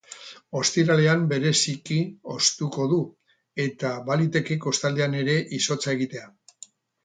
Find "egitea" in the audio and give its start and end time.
5.99-6.29